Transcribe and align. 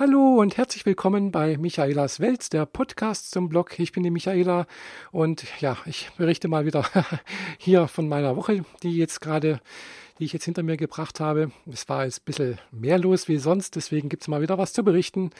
Hallo 0.00 0.36
und 0.36 0.56
herzlich 0.56 0.86
willkommen 0.86 1.32
bei 1.32 1.56
Michaelas 1.58 2.20
Welt, 2.20 2.52
der 2.52 2.66
Podcast 2.66 3.32
zum 3.32 3.48
Blog. 3.48 3.80
Ich 3.80 3.90
bin 3.90 4.04
die 4.04 4.12
Michaela 4.12 4.68
und 5.10 5.44
ja, 5.60 5.76
ich 5.86 6.12
berichte 6.16 6.46
mal 6.46 6.64
wieder 6.64 6.86
hier 7.58 7.88
von 7.88 8.08
meiner 8.08 8.36
Woche, 8.36 8.64
die 8.84 8.96
jetzt 8.96 9.20
gerade, 9.20 9.60
die 10.20 10.24
ich 10.26 10.32
jetzt 10.32 10.44
hinter 10.44 10.62
mir 10.62 10.76
gebracht 10.76 11.18
habe. 11.18 11.50
Es 11.66 11.88
war 11.88 12.04
jetzt 12.04 12.20
ein 12.20 12.26
bisschen 12.26 12.58
mehr 12.70 12.96
los 12.96 13.26
wie 13.26 13.38
sonst, 13.38 13.74
deswegen 13.74 14.08
gibt 14.08 14.22
es 14.22 14.28
mal 14.28 14.40
wieder 14.40 14.56
was 14.56 14.72
zu 14.72 14.84
berichten. 14.84 15.30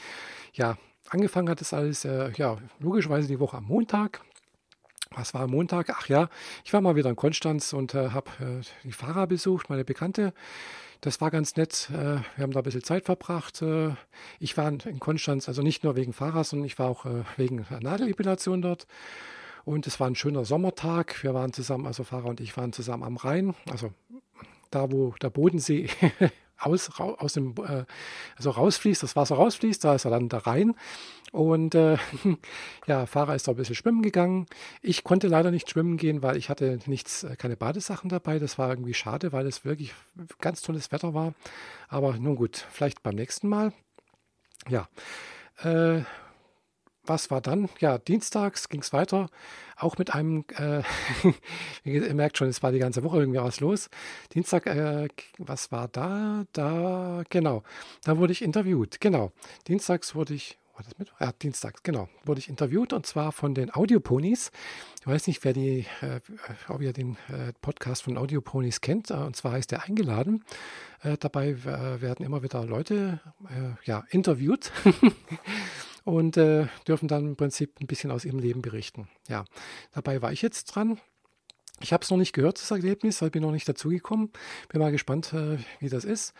Ja, 0.51 0.77
angefangen 1.07 1.47
hat 1.47 1.61
es 1.61 1.71
alles, 1.71 2.03
äh, 2.03 2.33
ja, 2.35 2.57
logischerweise 2.79 3.29
die 3.29 3.39
Woche 3.39 3.55
am 3.55 3.63
Montag. 3.63 4.19
Was 5.15 5.33
war 5.33 5.41
am 5.41 5.51
Montag? 5.51 5.89
Ach 5.89 6.07
ja, 6.07 6.29
ich 6.63 6.71
war 6.71 6.81
mal 6.81 6.95
wieder 6.95 7.09
in 7.09 7.15
Konstanz 7.15 7.73
und 7.73 7.95
äh, 7.95 8.09
habe 8.09 8.29
äh, 8.39 8.61
die 8.83 8.91
Fahrer 8.91 9.27
besucht, 9.27 9.69
meine 9.69 9.83
Bekannte. 9.83 10.33
Das 11.01 11.19
war 11.21 11.31
ganz 11.31 11.55
nett. 11.55 11.89
Äh, 11.91 12.21
wir 12.35 12.43
haben 12.43 12.51
da 12.51 12.59
ein 12.59 12.63
bisschen 12.63 12.83
Zeit 12.83 13.05
verbracht. 13.05 13.61
Äh, 13.61 13.91
ich 14.39 14.55
war 14.57 14.69
in 14.69 14.99
Konstanz, 14.99 15.47
also 15.47 15.61
nicht 15.61 15.83
nur 15.83 15.95
wegen 15.95 16.13
Fahrers, 16.13 16.49
sondern 16.49 16.65
ich 16.65 16.77
war 16.77 16.89
auch 16.89 17.05
äh, 17.05 17.23
wegen 17.37 17.65
Nadelepilation 17.81 18.61
dort. 18.61 18.85
Und 19.65 19.87
es 19.87 19.99
war 19.99 20.07
ein 20.07 20.15
schöner 20.15 20.45
Sommertag. 20.45 21.23
Wir 21.23 21.33
waren 21.33 21.53
zusammen, 21.53 21.87
also 21.87 22.03
Fahrer 22.03 22.25
und 22.25 22.39
ich 22.39 22.55
waren 22.57 22.73
zusammen 22.73 23.03
am 23.03 23.17
Rhein, 23.17 23.55
also 23.69 23.91
da, 24.71 24.91
wo 24.91 25.13
der 25.21 25.29
Bodensee 25.29 25.89
aus, 26.59 26.89
aus 26.99 27.33
dem, 27.33 27.55
äh, 27.57 27.85
also 28.35 28.51
rausfließt, 28.51 29.03
das 29.03 29.15
Wasser 29.15 29.35
rausfließt, 29.35 29.83
da 29.83 29.95
ist 29.95 30.05
er 30.05 30.11
dann 30.11 30.29
da 30.29 30.39
rein. 30.39 30.75
Und 31.31 31.75
äh, 31.75 31.97
ja, 32.87 33.05
Fahrer 33.05 33.35
ist 33.35 33.47
da 33.47 33.51
ein 33.51 33.57
bisschen 33.57 33.75
schwimmen 33.75 34.01
gegangen. 34.01 34.47
Ich 34.81 35.03
konnte 35.03 35.27
leider 35.27 35.51
nicht 35.51 35.69
schwimmen 35.69 35.97
gehen, 35.97 36.23
weil 36.23 36.37
ich 36.37 36.49
hatte 36.49 36.79
nichts, 36.85 37.23
äh, 37.23 37.35
keine 37.35 37.55
Badesachen 37.55 38.09
dabei. 38.09 38.39
Das 38.39 38.57
war 38.57 38.69
irgendwie 38.69 38.93
schade, 38.93 39.31
weil 39.31 39.45
es 39.45 39.65
wirklich 39.65 39.93
ganz 40.39 40.61
tolles 40.61 40.91
Wetter 40.91 41.13
war. 41.13 41.33
Aber 41.87 42.17
nun 42.17 42.35
gut, 42.35 42.65
vielleicht 42.71 43.03
beim 43.03 43.15
nächsten 43.15 43.47
Mal. 43.47 43.73
Ja. 44.67 44.87
Äh, 45.63 46.01
was 47.09 47.31
war 47.31 47.41
dann? 47.41 47.67
Ja, 47.79 47.97
dienstags 47.97 48.69
ging 48.69 48.81
es 48.81 48.93
weiter, 48.93 49.29
auch 49.75 49.97
mit 49.97 50.13
einem, 50.13 50.45
äh, 50.57 50.83
ihr 51.83 52.13
merkt 52.13 52.37
schon, 52.37 52.47
es 52.47 52.61
war 52.61 52.71
die 52.71 52.79
ganze 52.79 53.03
Woche 53.03 53.17
irgendwie 53.17 53.39
was 53.39 53.59
los. 53.59 53.89
Dienstag, 54.33 54.67
äh, 54.67 55.07
was 55.39 55.71
war 55.71 55.87
da? 55.87 56.45
Da, 56.53 57.23
genau, 57.29 57.63
da 58.03 58.17
wurde 58.17 58.31
ich 58.31 58.43
interviewt, 58.43 59.01
genau. 59.01 59.31
Dienstags 59.67 60.13
wurde 60.13 60.35
ich, 60.35 60.58
war 60.79 60.85
das 60.85 60.97
mit? 60.97 61.11
Ja, 61.19 61.31
dienstags, 61.33 61.83
genau, 61.83 62.07
wurde 62.23 62.39
ich 62.39 62.47
interviewt 62.47 62.93
und 62.93 63.05
zwar 63.05 63.31
von 63.33 63.53
den 63.53 63.73
Audioponys. 63.73 64.51
Ich 65.01 65.07
weiß 65.07 65.27
nicht, 65.27 65.43
wer 65.43 65.51
die, 65.51 65.85
äh, 66.01 66.21
ob 66.69 66.81
ihr 66.81 66.93
den 66.93 67.17
äh, 67.27 67.51
Podcast 67.61 68.03
von 68.03 68.17
Audioponys 68.17 68.79
kennt, 68.79 69.11
äh, 69.11 69.15
und 69.15 69.35
zwar 69.35 69.51
heißt 69.51 69.71
der 69.71 69.83
Eingeladen. 69.83 70.45
Äh, 71.01 71.17
dabei 71.17 71.63
werden 71.63 72.25
immer 72.25 72.43
wieder 72.43 72.65
Leute, 72.65 73.21
ja, 73.85 74.03
interviewt. 74.09 74.71
und 76.03 76.37
äh, 76.37 76.67
dürfen 76.87 77.07
dann 77.07 77.27
im 77.27 77.35
Prinzip 77.35 77.79
ein 77.79 77.87
bisschen 77.87 78.11
aus 78.11 78.25
ihrem 78.25 78.39
Leben 78.39 78.61
berichten. 78.61 79.07
Ja, 79.27 79.45
dabei 79.93 80.21
war 80.21 80.31
ich 80.31 80.41
jetzt 80.41 80.65
dran. 80.65 80.99
Ich 81.81 81.93
habe 81.93 82.03
es 82.03 82.09
noch 82.09 82.17
nicht 82.17 82.33
gehört, 82.33 82.59
das 82.59 82.71
Ergebnis, 82.71 83.21
weil 83.21 83.29
bin 83.29 83.41
noch 83.41 83.51
nicht 83.51 83.67
dazugekommen. 83.67 84.31
Bin 84.69 84.81
mal 84.81 84.91
gespannt, 84.91 85.33
äh, 85.33 85.57
wie 85.79 85.89
das 85.89 86.03
ist. 86.03 86.33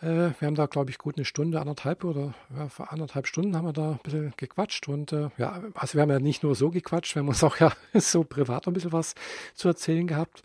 Äh, 0.00 0.30
wir 0.38 0.46
haben 0.46 0.54
da, 0.54 0.66
glaube 0.66 0.90
ich, 0.90 0.98
gut 0.98 1.16
eine 1.16 1.24
Stunde, 1.24 1.60
anderthalb 1.60 2.04
oder 2.04 2.34
ja, 2.56 2.68
vor 2.68 2.92
anderthalb 2.92 3.26
Stunden 3.26 3.56
haben 3.56 3.66
wir 3.66 3.72
da 3.72 3.92
ein 3.92 4.00
bisschen 4.02 4.34
gequatscht. 4.36 4.88
Und 4.88 5.12
äh, 5.12 5.28
ja, 5.36 5.62
also 5.74 5.94
wir 5.94 6.02
haben 6.02 6.10
ja 6.10 6.20
nicht 6.20 6.42
nur 6.42 6.54
so 6.54 6.70
gequatscht, 6.70 7.14
wir 7.14 7.20
haben 7.20 7.28
uns 7.28 7.44
auch 7.44 7.58
ja 7.58 7.72
so 7.94 8.24
privat 8.24 8.66
ein 8.66 8.72
bisschen 8.72 8.92
was 8.92 9.14
zu 9.54 9.68
erzählen 9.68 10.06
gehabt. 10.06 10.42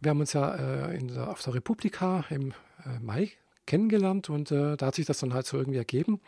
Wir 0.00 0.10
haben 0.10 0.20
uns 0.20 0.32
ja 0.32 0.56
der, 0.56 1.28
auf 1.28 1.42
der 1.42 1.54
Republika 1.54 2.24
im 2.30 2.54
Mai 3.00 3.32
kennengelernt 3.68 4.30
und 4.30 4.50
äh, 4.50 4.76
da 4.76 4.86
hat 4.86 4.94
sich 4.94 5.06
das 5.06 5.18
dann 5.18 5.34
halt 5.34 5.46
so 5.46 5.58
irgendwie 5.58 5.78
ergeben. 5.78 6.20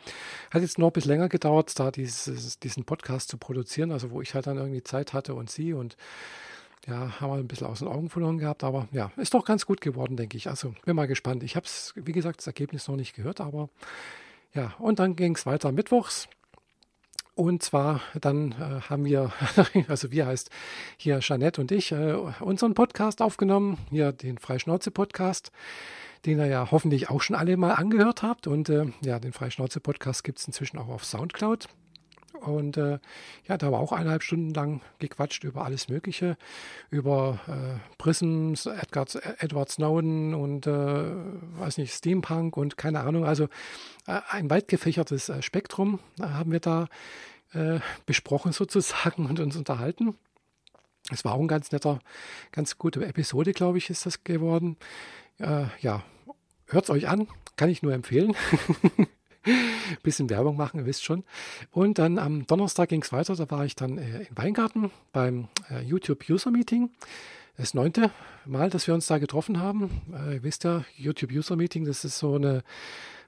Hat 0.51 0.61
jetzt 0.61 0.77
noch 0.77 0.87
ein 0.87 0.93
bisschen 0.93 1.11
länger 1.11 1.27
gedauert, 1.27 1.77
da 1.79 1.89
dieses, 1.89 2.59
diesen 2.59 2.85
Podcast 2.85 3.29
zu 3.29 3.37
produzieren, 3.37 3.91
also 3.91 4.11
wo 4.11 4.21
ich 4.21 4.35
halt 4.35 4.47
dann 4.47 4.57
irgendwie 4.57 4.83
Zeit 4.83 5.13
hatte 5.13 5.33
und 5.33 5.49
sie 5.49 5.73
und 5.73 5.97
ja, 6.87 7.19
haben 7.19 7.31
wir 7.31 7.37
ein 7.37 7.47
bisschen 7.47 7.67
aus 7.67 7.79
den 7.79 7.87
Augen 7.87 8.09
verloren 8.09 8.37
gehabt, 8.37 8.63
aber 8.63 8.87
ja, 8.91 9.11
ist 9.17 9.33
doch 9.33 9.45
ganz 9.45 9.65
gut 9.65 9.81
geworden, 9.81 10.17
denke 10.17 10.37
ich. 10.37 10.49
Also 10.49 10.73
bin 10.85 10.95
mal 10.95 11.07
gespannt. 11.07 11.43
Ich 11.43 11.55
habe 11.55 11.65
es, 11.65 11.93
wie 11.95 12.11
gesagt, 12.11 12.39
das 12.39 12.47
Ergebnis 12.47 12.87
noch 12.87 12.95
nicht 12.95 13.15
gehört, 13.15 13.41
aber 13.41 13.69
ja, 14.53 14.73
und 14.79 14.99
dann 14.99 15.15
ging 15.15 15.35
es 15.35 15.45
weiter 15.45 15.71
mittwochs. 15.71 16.27
Und 17.35 17.63
zwar 17.63 18.01
dann 18.19 18.51
äh, 18.51 18.81
haben 18.89 19.05
wir, 19.05 19.31
also 19.87 20.11
wir 20.11 20.25
heißt 20.25 20.49
hier 20.97 21.19
Jeanette 21.19 21.61
und 21.61 21.71
ich, 21.71 21.91
äh, 21.91 22.13
unseren 22.39 22.73
Podcast 22.73 23.21
aufgenommen, 23.21 23.77
hier 23.89 24.11
den 24.11 24.37
Freischnauze-Podcast 24.37 25.51
den 26.25 26.39
ihr 26.39 26.47
ja 26.47 26.71
hoffentlich 26.71 27.09
auch 27.09 27.21
schon 27.21 27.35
alle 27.35 27.57
mal 27.57 27.71
angehört 27.71 28.23
habt. 28.23 28.47
Und 28.47 28.69
äh, 28.69 28.85
ja, 29.03 29.19
den 29.19 29.33
Freischnauze-Podcast 29.33 30.23
gibt 30.23 30.39
es 30.39 30.47
inzwischen 30.47 30.77
auch 30.77 30.87
auf 30.87 31.05
Soundcloud. 31.05 31.67
Und 32.39 32.77
äh, 32.77 32.99
ja, 33.47 33.57
da 33.57 33.67
haben 33.67 33.73
wir 33.73 33.79
auch 33.79 33.91
eineinhalb 33.91 34.23
Stunden 34.23 34.53
lang 34.53 34.81
gequatscht 34.99 35.43
über 35.43 35.63
alles 35.63 35.89
Mögliche, 35.89 36.37
über 36.89 37.39
äh, 37.47 37.79
Prisms, 37.97 38.65
Edgar, 38.65 39.05
Edward 39.39 39.69
Snowden 39.69 40.33
und 40.33 40.65
äh, 40.65 40.71
weiß 40.71 41.77
nicht, 41.77 41.93
Steampunk 41.93 42.57
und 42.57 42.77
keine 42.77 43.01
Ahnung. 43.01 43.25
Also 43.25 43.45
äh, 44.07 44.21
ein 44.29 44.49
weit 44.49 44.67
gefächertes 44.67 45.29
äh, 45.29 45.41
Spektrum 45.41 45.99
äh, 46.19 46.23
haben 46.23 46.51
wir 46.51 46.59
da 46.59 46.87
besprochen 48.05 48.53
sozusagen 48.53 49.25
und 49.25 49.41
uns 49.41 49.57
unterhalten. 49.57 50.15
Es 51.11 51.25
war 51.25 51.33
auch 51.33 51.39
ein 51.41 51.47
ganz 51.47 51.71
netter, 51.71 51.99
ganz 52.51 52.77
gute 52.77 53.05
Episode, 53.05 53.51
glaube 53.51 53.77
ich, 53.77 53.89
ist 53.89 54.05
das 54.05 54.23
geworden. 54.23 54.77
Äh, 55.39 55.65
ja, 55.81 56.03
hört 56.67 56.85
es 56.85 56.89
euch 56.89 57.07
an, 57.07 57.27
kann 57.57 57.69
ich 57.69 57.81
nur 57.81 57.93
empfehlen. 57.93 58.35
Bisschen 60.03 60.29
Werbung 60.29 60.57
machen, 60.57 60.79
ihr 60.79 60.85
wisst 60.85 61.03
schon. 61.03 61.23
Und 61.71 61.99
dann 61.99 62.19
am 62.19 62.45
Donnerstag 62.47 62.89
ging 62.89 63.01
es 63.01 63.11
weiter, 63.11 63.35
da 63.35 63.49
war 63.49 63.65
ich 63.65 63.75
dann 63.75 63.97
äh, 63.97 64.23
im 64.23 64.37
Weingarten 64.37 64.91
beim 65.11 65.47
äh, 65.69 65.81
YouTube 65.81 66.29
User 66.29 66.51
Meeting. 66.51 66.89
Das 67.57 67.73
neunte 67.73 68.11
Mal, 68.45 68.69
dass 68.69 68.87
wir 68.87 68.93
uns 68.93 69.07
da 69.07 69.17
getroffen 69.17 69.59
haben. 69.59 70.01
Äh, 70.13 70.35
ihr 70.35 70.43
wisst 70.43 70.63
ja, 70.63 70.83
YouTube 70.95 71.31
User 71.31 71.55
Meeting, 71.55 71.85
das 71.85 72.05
ist 72.05 72.17
so, 72.17 72.35
eine, 72.35 72.63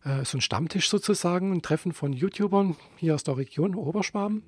äh, 0.03 0.23
so 0.23 0.38
ein 0.38 0.41
Stammtisch 0.41 0.90
sozusagen, 0.90 1.52
ein 1.52 1.62
Treffen 1.62 1.94
von 1.94 2.13
YouTubern 2.13 2.75
hier 2.97 3.16
aus 3.16 3.23
der 3.23 3.38
Region 3.38 3.75
Oberschwaben. 3.75 4.44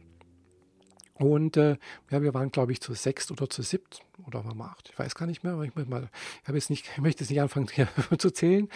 Und 1.17 1.55
äh, 1.55 1.77
ja, 2.11 2.21
wir 2.21 2.33
waren, 2.33 2.51
glaube 2.51 2.73
ich, 2.73 2.81
zu 2.81 2.93
sechst 2.93 3.31
oder 3.31 3.49
zu 3.49 3.61
siebt 3.61 4.01
oder 4.27 4.43
waren 4.43 4.57
wir 4.57 4.65
acht. 4.65 4.89
Ich 4.91 4.99
weiß 4.99 5.15
gar 5.15 5.25
nicht 5.25 5.43
mehr. 5.43 5.57
Ich, 5.61 5.73
mal, 5.87 6.09
ich, 6.45 6.53
jetzt 6.53 6.69
nicht, 6.69 6.89
ich 6.93 7.01
möchte 7.01 7.23
jetzt 7.23 7.29
nicht 7.29 7.41
anfangen 7.41 7.67
hier 7.73 7.87
zu 8.17 8.31
zählen. 8.31 8.67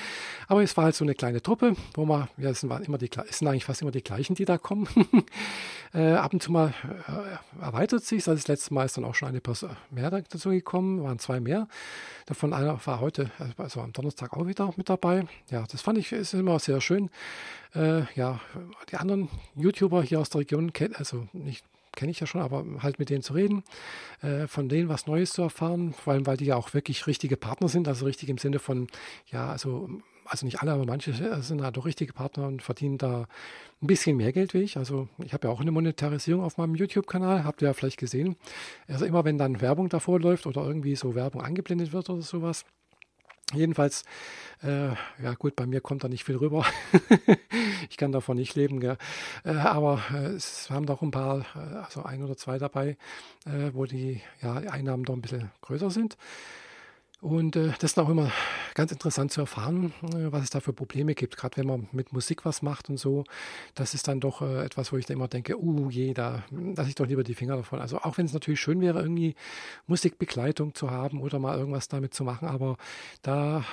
Aber 0.47 0.63
es 0.63 0.75
war 0.77 0.85
halt 0.85 0.95
so 0.95 1.03
eine 1.03 1.15
kleine 1.15 1.41
Truppe, 1.41 1.75
wo 1.95 2.05
man, 2.05 2.29
ja, 2.37 2.51
es 2.51 2.61
sind, 2.61 2.71
immer 2.87 2.97
die, 2.97 3.09
es 3.27 3.39
sind 3.39 3.47
eigentlich 3.49 3.65
fast 3.65 3.81
immer 3.81 3.91
die 3.91 4.03
gleichen, 4.03 4.35
die 4.35 4.45
da 4.45 4.57
kommen. 4.57 4.87
äh, 5.93 6.13
ab 6.13 6.31
und 6.31 6.41
zu 6.41 6.53
mal 6.53 6.73
äh, 7.07 7.61
erweitert 7.61 8.05
sich. 8.05 8.19
Also 8.19 8.35
das 8.35 8.47
letzte 8.47 8.73
Mal 8.73 8.85
ist 8.85 8.95
dann 8.95 9.03
auch 9.03 9.15
schon 9.15 9.27
eine 9.27 9.41
Person 9.41 9.75
mehr 9.89 10.09
dazu 10.09 10.49
gekommen, 10.49 11.03
waren 11.03 11.19
zwei 11.19 11.41
mehr. 11.41 11.67
Davon 12.25 12.53
einer 12.53 12.79
war 12.85 13.01
heute, 13.01 13.31
also 13.57 13.81
am 13.81 13.91
Donnerstag 13.91 14.31
auch 14.37 14.47
wieder 14.47 14.73
mit 14.77 14.87
dabei. 14.87 15.25
Ja, 15.49 15.65
das 15.69 15.81
fand 15.81 15.97
ich 15.97 16.13
ist 16.13 16.33
immer 16.33 16.57
sehr 16.59 16.79
schön. 16.79 17.09
Äh, 17.75 18.03
ja, 18.15 18.39
die 18.91 18.95
anderen 18.95 19.27
YouTuber 19.55 20.03
hier 20.03 20.21
aus 20.21 20.29
der 20.29 20.41
Region, 20.41 20.71
also 20.95 21.27
nicht 21.33 21.65
kenne 21.95 22.11
ich 22.11 22.19
ja 22.19 22.27
schon, 22.27 22.41
aber 22.41 22.65
halt 22.79 22.99
mit 22.99 23.09
denen 23.09 23.23
zu 23.23 23.33
reden, 23.33 23.63
äh, 24.21 24.47
von 24.47 24.69
denen 24.69 24.89
was 24.89 25.07
Neues 25.07 25.31
zu 25.31 25.41
erfahren, 25.41 25.93
vor 25.93 26.13
allem 26.13 26.25
weil 26.25 26.37
die 26.37 26.45
ja 26.45 26.55
auch 26.55 26.73
wirklich 26.73 27.07
richtige 27.07 27.37
Partner 27.37 27.67
sind, 27.67 27.87
also 27.87 28.05
richtig 28.05 28.29
im 28.29 28.37
Sinne 28.37 28.59
von, 28.59 28.87
ja, 29.31 29.49
also, 29.49 29.89
also 30.25 30.45
nicht 30.45 30.61
alle, 30.61 30.73
aber 30.73 30.85
manche 30.85 31.13
sind 31.41 31.63
halt 31.63 31.77
doch 31.77 31.85
richtige 31.85 32.13
Partner 32.13 32.47
und 32.47 32.61
verdienen 32.61 32.97
da 32.97 33.27
ein 33.81 33.87
bisschen 33.87 34.17
mehr 34.17 34.31
Geld 34.31 34.53
wie 34.53 34.59
ich. 34.61 34.77
Also 34.77 35.07
ich 35.23 35.33
habe 35.33 35.47
ja 35.47 35.53
auch 35.53 35.61
eine 35.61 35.71
Monetarisierung 35.71 36.43
auf 36.43 36.57
meinem 36.57 36.75
YouTube-Kanal, 36.75 37.43
habt 37.43 37.61
ihr 37.61 37.69
ja 37.69 37.73
vielleicht 37.73 37.97
gesehen. 37.97 38.35
Also 38.87 39.05
immer 39.05 39.25
wenn 39.25 39.37
dann 39.37 39.61
Werbung 39.61 39.89
davor 39.89 40.19
läuft 40.19 40.45
oder 40.45 40.63
irgendwie 40.63 40.95
so 40.95 41.15
Werbung 41.15 41.41
angeblendet 41.41 41.93
wird 41.93 42.09
oder 42.09 42.21
sowas, 42.21 42.65
Jedenfalls, 43.53 44.03
äh, 44.61 44.89
ja 45.23 45.33
gut, 45.37 45.55
bei 45.55 45.65
mir 45.65 45.81
kommt 45.81 46.03
da 46.03 46.07
nicht 46.07 46.23
viel 46.23 46.35
rüber. 46.35 46.65
ich 47.89 47.97
kann 47.97 48.11
davon 48.11 48.37
nicht 48.37 48.55
leben, 48.55 48.79
gell? 48.79 48.97
Äh, 49.43 49.53
aber 49.53 50.03
äh, 50.13 50.27
es 50.27 50.69
haben 50.69 50.85
doch 50.85 51.01
ein 51.01 51.11
paar, 51.11 51.45
äh, 51.55 51.77
also 51.77 52.03
ein 52.03 52.23
oder 52.23 52.37
zwei 52.37 52.59
dabei, 52.59 52.97
äh, 53.45 53.71
wo 53.73 53.85
die 53.85 54.21
ja, 54.41 54.53
Einnahmen 54.53 55.03
doch 55.03 55.15
ein 55.15 55.21
bisschen 55.21 55.51
größer 55.61 55.89
sind. 55.89 56.17
Und 57.21 57.57
äh, 57.57 57.71
das 57.79 57.91
ist 57.91 57.99
auch 57.99 58.07
immer 58.07 58.31
ganz 58.75 58.93
interessant 58.93 59.31
zu 59.31 59.41
erfahren, 59.41 59.93
äh, 60.03 60.31
was 60.31 60.43
es 60.43 60.49
da 60.51 60.61
für 60.61 60.71
Probleme 60.71 61.15
gibt. 61.15 61.35
Gerade 61.35 61.57
wenn 61.57 61.67
man 61.67 61.89
mit 61.91 62.13
Musik 62.13 62.45
was 62.45 62.61
macht 62.61 62.89
und 62.89 62.97
so, 62.97 63.25
das 63.75 63.93
ist 63.93 64.07
dann 64.07 64.21
doch 64.21 64.41
äh, 64.41 64.63
etwas, 64.63 64.93
wo 64.93 64.97
ich 64.97 65.05
dann 65.05 65.17
immer 65.17 65.27
denke, 65.27 65.61
uh, 65.61 65.89
je, 65.89 66.13
da 66.13 66.43
lasse 66.51 66.89
ich 66.89 66.95
doch 66.95 67.05
lieber 67.05 67.23
die 67.23 67.35
Finger 67.35 67.57
davon. 67.57 67.81
Also 67.81 67.97
auch 67.99 68.17
wenn 68.17 68.25
es 68.25 68.33
natürlich 68.33 68.61
schön 68.61 68.79
wäre, 68.79 69.01
irgendwie 69.01 69.35
Musikbegleitung 69.87 70.75
zu 70.75 70.91
haben 70.91 71.21
oder 71.21 71.39
mal 71.39 71.57
irgendwas 71.57 71.89
damit 71.89 72.13
zu 72.13 72.23
machen, 72.23 72.47
aber 72.47 72.77
da 73.21 73.65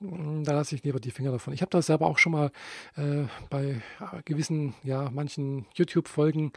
da 0.00 0.52
lasse 0.52 0.74
ich 0.74 0.82
lieber 0.82 1.00
die 1.00 1.12
Finger 1.12 1.30
davon. 1.30 1.54
Ich 1.54 1.62
habe 1.62 1.70
das 1.70 1.86
selber 1.86 2.06
auch 2.06 2.18
schon 2.18 2.32
mal 2.32 2.50
äh, 2.96 3.24
bei 3.48 3.80
gewissen, 4.24 4.74
ja, 4.82 5.08
manchen 5.10 5.66
YouTube-Folgen 5.74 6.52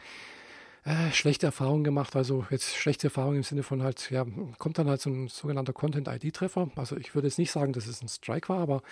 äh, 0.88 1.12
schlechte 1.12 1.44
Erfahrungen 1.44 1.84
gemacht. 1.84 2.16
Also 2.16 2.46
jetzt 2.50 2.74
schlechte 2.74 3.08
Erfahrungen 3.08 3.36
im 3.36 3.42
Sinne 3.42 3.62
von 3.62 3.82
halt, 3.82 4.10
ja, 4.10 4.24
kommt 4.58 4.78
dann 4.78 4.88
halt 4.88 5.02
so 5.02 5.10
ein 5.10 5.28
sogenannter 5.28 5.74
Content-ID-Treffer. 5.74 6.70
Also 6.76 6.96
ich 6.96 7.14
würde 7.14 7.28
jetzt 7.28 7.38
nicht 7.38 7.50
sagen, 7.50 7.74
dass 7.74 7.86
es 7.86 8.00
ein 8.02 8.08
Strike 8.08 8.48
war, 8.48 8.60
aber 8.60 8.82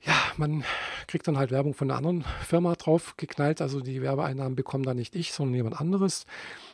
ja, 0.00 0.14
man 0.36 0.64
kriegt 1.08 1.26
dann 1.26 1.38
halt 1.38 1.50
Werbung 1.50 1.74
von 1.74 1.90
einer 1.90 1.98
anderen 1.98 2.24
Firma 2.46 2.74
drauf 2.76 3.16
geknallt. 3.16 3.60
Also 3.60 3.80
die 3.80 4.00
Werbeeinnahmen 4.00 4.54
bekommen 4.54 4.84
dann 4.84 4.96
nicht 4.96 5.16
ich, 5.16 5.32
sondern 5.32 5.54
jemand 5.56 5.80
anderes. 5.80 6.24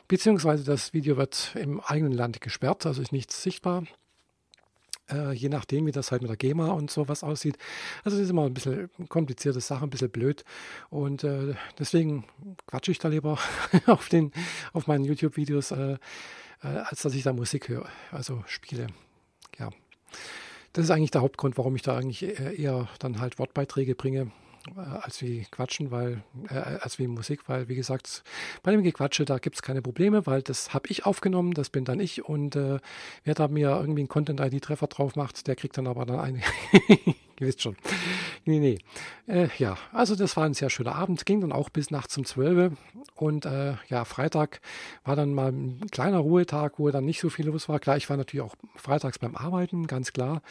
Beziehungsweise 0.07 0.63
das 0.63 0.93
Video 0.93 1.17
wird 1.17 1.55
im 1.55 1.79
eigenen 1.81 2.13
Land 2.13 2.39
gesperrt, 2.39 2.85
also 2.85 3.01
ist 3.01 3.11
nichts 3.11 3.41
sichtbar. 3.41 3.83
Äh, 5.11 5.33
je 5.33 5.49
nachdem, 5.49 5.85
wie 5.85 5.91
das 5.91 6.11
halt 6.11 6.21
mit 6.21 6.29
der 6.29 6.37
GEMA 6.37 6.71
und 6.71 6.91
sowas 6.91 7.23
aussieht. 7.23 7.57
Also 8.03 8.17
das 8.17 8.25
ist 8.25 8.29
immer 8.29 8.45
ein 8.45 8.53
bisschen 8.53 8.89
komplizierte 9.09 9.59
Sache, 9.59 9.83
ein 9.83 9.89
bisschen 9.89 10.09
blöd. 10.09 10.43
Und 10.89 11.23
äh, 11.23 11.55
deswegen 11.77 12.25
quatsche 12.67 12.91
ich 12.91 12.99
da 12.99 13.07
lieber 13.07 13.37
auf, 13.87 14.09
den, 14.09 14.31
auf 14.73 14.87
meinen 14.87 15.05
YouTube-Videos, 15.05 15.71
äh, 15.71 15.97
äh, 16.63 16.67
als 16.67 17.01
dass 17.01 17.13
ich 17.13 17.23
da 17.23 17.33
Musik 17.33 17.69
höre, 17.69 17.87
also 18.11 18.43
spiele. 18.47 18.87
Ja. 19.57 19.69
Das 20.73 20.85
ist 20.85 20.91
eigentlich 20.91 21.11
der 21.11 21.21
Hauptgrund, 21.21 21.57
warum 21.57 21.75
ich 21.75 21.81
da 21.81 21.97
eigentlich 21.97 22.23
äh, 22.23 22.55
eher 22.55 22.87
dann 22.99 23.19
halt 23.19 23.39
Wortbeiträge 23.39 23.95
bringe 23.95 24.31
als 24.75 25.21
wie 25.21 25.45
Quatschen, 25.51 25.91
weil, 25.91 26.23
äh, 26.49 26.55
als 26.55 26.99
wie 26.99 27.07
Musik, 27.07 27.47
weil, 27.47 27.67
wie 27.67 27.75
gesagt, 27.75 28.23
bei 28.63 28.71
dem 28.71 28.83
Gequatsche, 28.83 29.25
da 29.25 29.37
gibt 29.37 29.55
es 29.55 29.61
keine 29.61 29.81
Probleme, 29.81 30.25
weil 30.25 30.41
das 30.41 30.73
habe 30.73 30.89
ich 30.89 31.05
aufgenommen, 31.05 31.53
das 31.53 31.69
bin 31.69 31.85
dann 31.85 31.99
ich 31.99 32.25
und 32.25 32.55
äh, 32.55 32.79
wer 33.23 33.33
da 33.33 33.47
mir 33.47 33.69
irgendwie 33.69 34.01
einen 34.01 34.09
Content-ID-Treffer 34.09 34.87
drauf 34.87 35.15
macht, 35.15 35.47
der 35.47 35.55
kriegt 35.55 35.77
dann 35.77 35.87
aber 35.87 36.05
dann 36.05 36.19
eine. 36.19 36.41
Ihr 37.39 37.47
wisst 37.47 37.61
schon. 37.61 37.77
Nee, 38.45 38.59
nee. 38.59 38.79
Äh, 39.27 39.47
ja, 39.59 39.77
also 39.93 40.15
das 40.15 40.35
war 40.35 40.43
ein 40.43 40.53
sehr 40.53 40.69
schöner 40.69 40.95
Abend, 40.95 41.25
ging 41.25 41.39
dann 41.39 41.53
auch 41.53 41.69
bis 41.69 41.89
nachts 41.89 42.17
um 42.17 42.25
12 42.25 42.73
und 43.15 43.45
äh, 43.45 43.75
ja, 43.87 44.03
Freitag 44.03 44.59
war 45.05 45.15
dann 45.15 45.33
mal 45.33 45.51
ein 45.51 45.87
kleiner 45.91 46.17
Ruhetag, 46.17 46.79
wo 46.79 46.89
dann 46.89 47.05
nicht 47.05 47.21
so 47.21 47.29
viel 47.29 47.45
los 47.45 47.69
war. 47.69 47.79
Klar, 47.79 47.95
ich 47.95 48.09
war 48.09 48.17
natürlich 48.17 48.45
auch 48.45 48.55
freitags 48.75 49.19
beim 49.19 49.37
Arbeiten, 49.37 49.87
ganz 49.87 50.11
klar 50.11 50.41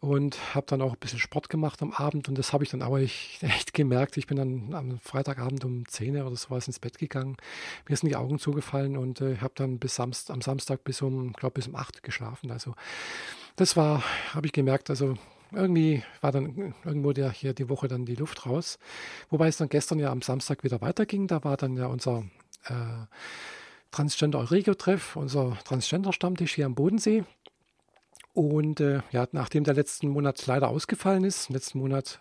und 0.00 0.54
habe 0.54 0.64
dann 0.66 0.80
auch 0.80 0.92
ein 0.92 0.98
bisschen 0.98 1.18
Sport 1.18 1.50
gemacht 1.50 1.82
am 1.82 1.92
Abend 1.92 2.28
und 2.28 2.38
das 2.38 2.54
habe 2.54 2.64
ich 2.64 2.70
dann 2.70 2.82
aber 2.82 3.00
echt, 3.00 3.74
gemerkt. 3.74 4.16
Ich 4.16 4.26
bin 4.26 4.38
dann 4.38 4.72
am 4.72 4.98
Freitagabend 5.00 5.64
um 5.64 5.86
10 5.86 6.22
oder 6.22 6.36
sowas 6.36 6.66
ins 6.68 6.78
Bett 6.78 6.98
gegangen, 6.98 7.36
mir 7.86 7.96
sind 7.96 8.08
die 8.08 8.16
Augen 8.16 8.38
zugefallen 8.38 8.96
und 8.96 9.20
äh, 9.20 9.36
habe 9.38 9.52
dann 9.56 9.78
bis 9.78 9.96
Samst, 9.96 10.30
am 10.30 10.40
Samstag 10.40 10.84
bis 10.84 11.02
um, 11.02 11.34
glaube 11.34 11.54
bis 11.54 11.68
um 11.68 11.74
8 11.74 12.02
geschlafen. 12.02 12.50
Also 12.50 12.74
das 13.56 13.76
war, 13.76 14.02
habe 14.32 14.46
ich 14.46 14.52
gemerkt, 14.52 14.88
also 14.88 15.16
irgendwie 15.52 16.02
war 16.20 16.32
dann 16.32 16.74
irgendwo 16.84 17.12
der, 17.12 17.30
hier 17.30 17.54
die 17.54 17.68
Woche 17.68 17.88
dann 17.88 18.04
die 18.04 18.14
Luft 18.14 18.46
raus. 18.46 18.78
Wobei 19.30 19.48
es 19.48 19.56
dann 19.56 19.68
gestern 19.68 19.98
ja 19.98 20.10
am 20.10 20.22
Samstag 20.22 20.64
wieder 20.64 20.80
weiterging. 20.80 21.26
Da 21.26 21.44
war 21.44 21.56
dann 21.56 21.76
ja 21.76 21.86
unser 21.86 22.24
äh, 22.66 23.06
Transgender 23.90 24.38
Euregio-Treff, 24.38 25.16
unser 25.16 25.58
Transgender-Stammtisch 25.64 26.54
hier 26.54 26.66
am 26.66 26.74
Bodensee. 26.74 27.24
Und 28.32 28.80
äh, 28.80 29.00
ja, 29.10 29.26
nachdem 29.32 29.64
der 29.64 29.74
letzten 29.74 30.08
Monat 30.08 30.46
leider 30.46 30.68
ausgefallen 30.68 31.24
ist, 31.24 31.50
letzten 31.50 31.80
Monat 31.80 32.20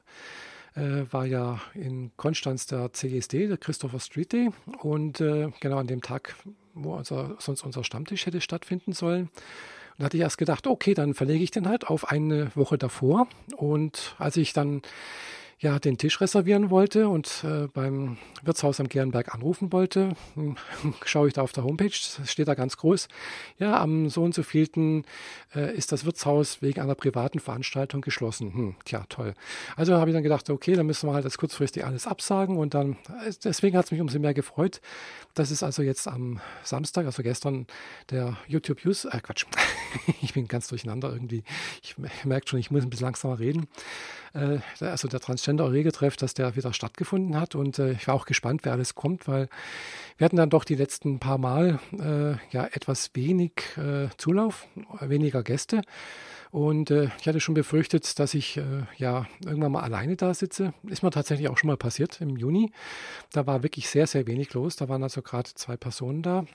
äh, 0.75 1.05
war 1.11 1.25
ja 1.25 1.61
in 1.75 2.11
Konstanz 2.17 2.65
der 2.65 2.91
CSD, 2.93 3.47
der 3.47 3.57
Christopher 3.57 3.99
Street 3.99 4.33
Day. 4.33 4.49
Und 4.81 5.21
äh, 5.21 5.51
genau 5.59 5.77
an 5.77 5.87
dem 5.87 6.01
Tag, 6.01 6.35
wo 6.73 6.95
unser, 6.95 7.35
sonst 7.39 7.63
unser 7.63 7.83
Stammtisch 7.83 8.25
hätte 8.25 8.41
stattfinden 8.41 8.93
sollen, 8.93 9.29
da 9.99 10.05
hatte 10.05 10.15
ich 10.15 10.23
erst 10.23 10.37
gedacht, 10.37 10.65
okay, 10.65 10.93
dann 10.93 11.13
verlege 11.13 11.43
ich 11.43 11.51
den 11.51 11.67
halt 11.67 11.87
auf 11.87 12.09
eine 12.09 12.51
Woche 12.55 12.77
davor. 12.77 13.27
Und 13.57 14.15
als 14.17 14.37
ich 14.37 14.53
dann 14.53 14.81
ja, 15.61 15.77
den 15.77 15.97
Tisch 15.97 16.21
reservieren 16.21 16.69
wollte 16.69 17.09
und 17.09 17.43
äh, 17.43 17.67
beim 17.67 18.17
Wirtshaus 18.43 18.79
am 18.79 18.87
Gernberg 18.87 19.33
anrufen 19.35 19.73
wollte, 19.73 20.15
hm, 20.35 20.55
schaue 21.05 21.27
ich 21.27 21.33
da 21.33 21.41
auf 21.41 21.51
der 21.51 21.65
Homepage, 21.65 21.91
steht 21.91 22.47
da 22.47 22.53
ganz 22.53 22.77
groß, 22.77 23.09
ja, 23.57 23.79
am 23.79 24.09
so 24.09 24.23
und 24.23 24.33
so 24.33 24.43
vielten 24.43 25.03
äh, 25.53 25.75
ist 25.75 25.91
das 25.91 26.05
Wirtshaus 26.05 26.61
wegen 26.61 26.79
einer 26.79 26.95
privaten 26.95 27.39
Veranstaltung 27.39 27.99
geschlossen. 27.99 28.53
Hm, 28.53 28.75
tja, 28.85 29.05
toll. 29.09 29.33
Also 29.75 29.95
habe 29.95 30.09
ich 30.09 30.13
dann 30.13 30.23
gedacht, 30.23 30.49
okay, 30.49 30.75
dann 30.75 30.85
müssen 30.85 31.09
wir 31.09 31.13
halt 31.13 31.25
das 31.25 31.37
kurzfristig 31.37 31.83
alles 31.83 32.07
absagen 32.07 32.55
und 32.55 32.73
dann, 32.73 32.93
äh, 33.25 33.33
deswegen 33.43 33.77
hat 33.77 33.85
es 33.85 33.91
mich 33.91 33.99
umso 33.99 34.17
mehr 34.17 34.33
gefreut, 34.33 34.79
dass 35.33 35.51
es 35.51 35.61
also 35.61 35.81
jetzt 35.81 36.07
am 36.07 36.39
Samstag, 36.63 37.05
also 37.05 37.21
gestern, 37.21 37.67
der 38.11 38.37
YouTube 38.47 38.85
News, 38.85 39.03
äh 39.03 39.19
Quatsch, 39.21 39.45
ich 40.21 40.33
bin 40.33 40.47
ganz 40.47 40.69
durcheinander 40.69 41.11
irgendwie, 41.11 41.43
ich 41.83 41.95
merke 42.23 42.47
schon, 42.47 42.59
ich 42.59 42.71
muss 42.71 42.83
ein 42.83 42.89
bisschen 42.89 43.07
langsamer 43.07 43.39
reden, 43.39 43.67
äh, 44.33 44.59
also 44.79 45.07
der 45.07 45.19
Transgender-Euregel-Treff, 45.49 46.17
dass 46.17 46.33
der 46.33 46.55
wieder 46.55 46.73
stattgefunden 46.73 47.39
hat. 47.39 47.55
Und 47.55 47.79
äh, 47.79 47.91
ich 47.91 48.07
war 48.07 48.15
auch 48.15 48.25
gespannt, 48.25 48.61
wer 48.63 48.73
alles 48.73 48.95
kommt, 48.95 49.27
weil 49.27 49.49
wir 50.17 50.25
hatten 50.25 50.37
dann 50.37 50.49
doch 50.49 50.63
die 50.63 50.75
letzten 50.75 51.19
paar 51.19 51.37
Mal 51.37 51.79
äh, 51.93 52.37
ja 52.53 52.65
etwas 52.65 53.11
wenig 53.13 53.53
äh, 53.77 54.09
Zulauf, 54.17 54.67
weniger 55.01 55.43
Gäste. 55.43 55.81
Und 56.51 56.89
äh, 56.89 57.09
ich 57.19 57.27
hatte 57.27 57.39
schon 57.39 57.53
befürchtet, 57.53 58.17
dass 58.19 58.33
ich 58.33 58.57
äh, 58.57 58.83
ja 58.97 59.27
irgendwann 59.45 59.71
mal 59.71 59.83
alleine 59.83 60.15
da 60.15 60.33
sitze. 60.33 60.73
Ist 60.87 61.03
mir 61.03 61.11
tatsächlich 61.11 61.47
auch 61.49 61.57
schon 61.57 61.67
mal 61.67 61.77
passiert 61.77 62.21
im 62.21 62.37
Juni. 62.37 62.71
Da 63.31 63.45
war 63.45 63.63
wirklich 63.63 63.87
sehr, 63.89 64.07
sehr 64.07 64.25
wenig 64.27 64.53
los. 64.53 64.75
Da 64.75 64.89
waren 64.89 65.03
also 65.03 65.21
gerade 65.21 65.49
zwei 65.53 65.77
Personen 65.77 66.23
da. 66.23 66.45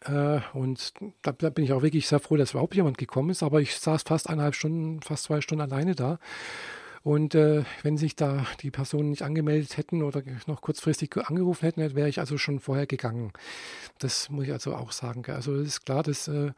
Äh, 0.00 0.40
und 0.54 0.94
da, 1.22 1.32
bin 1.32 1.64
ich 1.64 1.72
auch 1.72 1.82
wirklich 1.82 2.06
sehr 2.06 2.20
froh, 2.20 2.36
dass 2.36 2.52
überhaupt 2.52 2.74
jemand 2.74 2.96
gekommen 2.96 3.30
ist. 3.30 3.42
Aber 3.42 3.60
ich 3.60 3.76
saß 3.76 4.02
fast 4.02 4.30
eineinhalb 4.30 4.54
Stunden, 4.54 5.02
fast 5.02 5.24
zwei 5.24 5.42
Stunden 5.42 5.62
alleine 5.62 5.94
da. 5.94 6.18
Und 7.06 7.36
äh, 7.36 7.62
wenn 7.84 7.96
sich 7.96 8.16
da 8.16 8.44
die 8.62 8.72
Personen 8.72 9.10
nicht 9.10 9.22
angemeldet 9.22 9.76
hätten 9.76 10.02
oder 10.02 10.24
noch 10.48 10.60
kurzfristig 10.60 11.16
angerufen 11.16 11.64
hätten, 11.64 11.94
wäre 11.94 12.08
ich 12.08 12.18
also 12.18 12.36
schon 12.36 12.58
vorher 12.58 12.86
gegangen. 12.86 13.32
Das 14.00 14.28
muss 14.28 14.46
ich 14.46 14.52
also 14.52 14.74
auch 14.74 14.90
sagen. 14.90 15.22
Also 15.28 15.54
es 15.54 15.68
ist 15.68 15.86
klar, 15.86 16.02
dass 16.02 16.26
äh, 16.26 16.50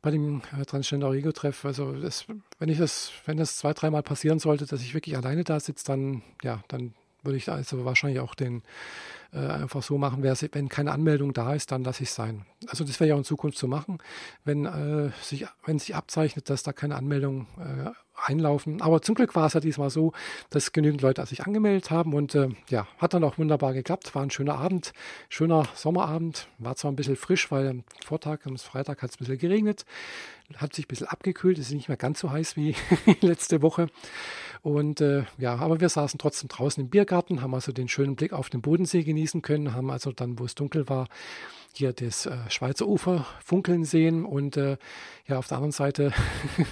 bei 0.00 0.10
dem 0.10 0.40
äh, 0.58 0.64
Transgender 0.64 1.12
Ego 1.12 1.32
Treff, 1.32 1.66
also 1.66 1.92
das, 2.00 2.24
wenn 2.58 2.70
ich 2.70 2.78
das, 2.78 3.12
wenn 3.26 3.36
das 3.36 3.58
zwei, 3.58 3.74
dreimal 3.74 4.02
passieren 4.02 4.38
sollte, 4.38 4.64
dass 4.64 4.80
ich 4.80 4.94
wirklich 4.94 5.18
alleine 5.18 5.44
da 5.44 5.60
sitze, 5.60 5.84
dann 5.84 6.22
ja, 6.42 6.64
dann 6.68 6.94
würde 7.22 7.36
ich 7.36 7.50
also 7.50 7.84
wahrscheinlich 7.84 8.20
auch 8.20 8.34
den 8.34 8.62
äh, 9.32 9.38
einfach 9.38 9.82
so 9.82 9.98
machen, 9.98 10.22
wenn 10.22 10.68
keine 10.68 10.92
Anmeldung 10.92 11.32
da 11.32 11.54
ist, 11.54 11.72
dann 11.72 11.84
lasse 11.84 12.02
ich 12.02 12.08
es 12.08 12.14
sein. 12.14 12.46
Also 12.66 12.84
das 12.84 13.00
wäre 13.00 13.08
ja 13.08 13.14
auch 13.14 13.18
in 13.18 13.24
Zukunft 13.24 13.58
zu 13.58 13.68
machen, 13.68 13.98
wenn, 14.44 14.66
äh, 14.66 15.10
sich, 15.22 15.46
wenn 15.64 15.78
sich 15.78 15.94
abzeichnet, 15.94 16.50
dass 16.50 16.62
da 16.62 16.72
keine 16.72 16.96
Anmeldung 16.96 17.46
äh, 17.58 17.90
einlaufen. 18.24 18.82
Aber 18.82 19.02
zum 19.02 19.14
Glück 19.14 19.34
war 19.34 19.46
es 19.46 19.54
ja 19.54 19.60
diesmal 19.60 19.90
so, 19.90 20.12
dass 20.50 20.72
genügend 20.72 21.02
Leute 21.02 21.24
sich 21.26 21.44
angemeldet 21.44 21.90
haben 21.90 22.14
und 22.14 22.34
äh, 22.34 22.48
ja, 22.68 22.86
hat 22.98 23.14
dann 23.14 23.24
auch 23.24 23.38
wunderbar 23.38 23.72
geklappt. 23.72 24.14
War 24.14 24.22
ein 24.22 24.30
schöner 24.30 24.56
Abend, 24.56 24.92
schöner 25.28 25.64
Sommerabend. 25.74 26.48
War 26.58 26.76
zwar 26.76 26.92
ein 26.92 26.96
bisschen 26.96 27.16
frisch, 27.16 27.50
weil 27.50 27.68
am 27.68 27.84
Vortag, 28.04 28.40
am 28.44 28.56
Freitag 28.58 29.02
hat 29.02 29.10
es 29.10 29.16
ein 29.16 29.20
bisschen 29.20 29.38
geregnet, 29.38 29.84
hat 30.56 30.74
sich 30.74 30.86
ein 30.86 30.88
bisschen 30.88 31.06
abgekühlt, 31.06 31.58
es 31.58 31.68
ist 31.68 31.74
nicht 31.74 31.88
mehr 31.88 31.96
ganz 31.96 32.20
so 32.20 32.30
heiß 32.30 32.56
wie 32.56 32.74
letzte 33.20 33.62
Woche. 33.62 33.88
Und 34.62 35.00
äh, 35.00 35.24
ja, 35.38 35.56
aber 35.56 35.80
wir 35.80 35.88
saßen 35.88 36.18
trotzdem 36.18 36.48
draußen 36.48 36.82
im 36.82 36.90
Biergarten, 36.90 37.40
haben 37.40 37.54
also 37.54 37.72
den 37.72 37.88
schönen 37.88 38.16
Blick 38.16 38.32
auf 38.32 38.50
den 38.50 38.60
Bodensee 38.60 39.04
genießen 39.20 39.42
können, 39.42 39.74
haben 39.74 39.90
also 39.90 40.12
dann, 40.12 40.38
wo 40.38 40.46
es 40.46 40.54
dunkel 40.54 40.88
war, 40.88 41.06
hier 41.72 41.92
das 41.92 42.26
äh, 42.26 42.38
Schweizer 42.48 42.86
Ufer 42.86 43.26
funkeln 43.44 43.84
sehen 43.84 44.24
und 44.24 44.56
äh, 44.56 44.76
ja, 45.26 45.38
auf 45.38 45.46
der 45.46 45.58
anderen 45.58 45.72
Seite 45.72 46.12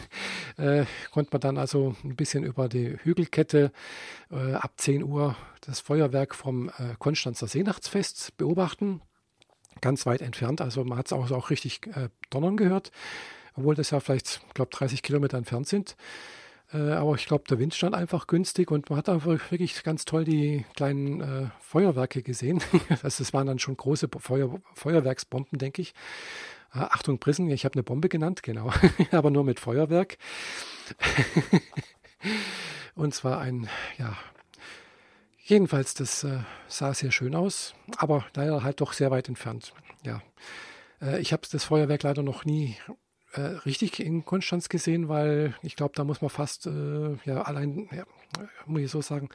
äh, 0.57 0.87
konnte 1.13 1.31
man 1.33 1.41
dann 1.41 1.59
also 1.59 1.95
ein 2.03 2.17
bisschen 2.17 2.43
über 2.43 2.69
die 2.69 2.97
Hügelkette 3.03 3.71
äh, 4.31 4.55
ab 4.55 4.73
10 4.77 5.05
Uhr 5.05 5.37
das 5.61 5.81
Feuerwerk 5.81 6.35
vom 6.35 6.71
äh, 6.71 6.95
Konstanzer 6.99 7.47
Seenachtsfest 7.47 8.37
beobachten. 8.39 9.03
Ganz 9.81 10.07
weit 10.07 10.23
entfernt, 10.23 10.61
also 10.61 10.85
man 10.85 10.99
hat 10.99 11.07
es 11.07 11.13
auch, 11.13 11.31
auch 11.31 11.51
richtig 11.51 11.87
äh, 11.89 12.09
donnern 12.31 12.57
gehört, 12.57 12.91
obwohl 13.55 13.77
das 13.77 13.91
ja 13.91 14.01
vielleicht, 14.01 14.41
ich 14.49 14.55
glaube, 14.55 14.71
30 14.73 15.03
Kilometer 15.03 15.37
entfernt 15.37 15.69
sind. 15.69 15.97
Äh, 16.73 16.93
aber 16.93 17.15
ich 17.15 17.27
glaube, 17.27 17.45
der 17.49 17.59
Wind 17.59 17.75
stand 17.75 17.95
einfach 17.95 18.27
günstig 18.27 18.71
und 18.71 18.91
man 18.91 18.99
hat 18.99 19.09
einfach 19.09 19.51
wirklich 19.51 19.83
ganz 19.83 20.05
toll 20.05 20.25
die 20.25 20.67
kleinen 20.77 21.21
äh, 21.21 21.47
Feuerwerke 21.61 22.23
gesehen. 22.23 22.61
also 23.03 23.23
es 23.23 23.33
waren 23.33 23.47
dann 23.47 23.59
schon 23.59 23.77
große 23.77 24.09
Feuer, 24.19 24.61
Feuerwerksbomben, 24.75 25.59
denke 25.59 25.83
ich. 25.83 25.95
Äh, 26.75 26.81
Achtung, 26.81 27.19
Prissen, 27.19 27.49
ich 27.51 27.65
habe 27.65 27.75
eine 27.75 27.83
Bombe 27.83 28.09
genannt, 28.09 28.43
genau, 28.43 28.71
aber 29.13 29.31
nur 29.31 29.45
mit 29.45 29.61
Feuerwerk. 29.61 30.19
und 32.95 33.15
zwar 33.15 33.41
ein, 33.41 33.69
ja, 33.99 34.17
jedenfalls, 35.39 35.95
das 35.95 36.25
äh, 36.25 36.41
sah 36.67 36.93
sehr 36.93 37.13
schön 37.13 37.35
aus, 37.35 37.75
aber 37.97 38.27
leider 38.35 38.63
halt 38.63 38.81
doch 38.81 38.93
sehr 38.93 39.11
weit 39.11 39.29
entfernt. 39.29 39.73
Ja, 40.05 40.21
äh, 41.01 41.19
ich 41.21 41.33
habe 41.33 41.43
das 41.51 41.65
Feuerwerk 41.65 42.03
leider 42.03 42.23
noch 42.23 42.45
nie 42.45 42.77
äh, 43.33 43.41
richtig 43.41 44.01
in 44.01 44.25
Konstanz 44.25 44.69
gesehen, 44.69 45.09
weil 45.09 45.55
ich 45.63 45.77
glaube, 45.77 45.93
da 45.95 46.05
muss 46.05 46.21
man 46.21 46.31
fast, 46.31 46.67
äh, 46.67 47.17
ja, 47.25 47.43
allein, 47.43 47.89
ja, 47.93 48.05
muss 48.67 48.83
ich 48.83 48.91
so 48.91 49.01
sagen, 49.03 49.29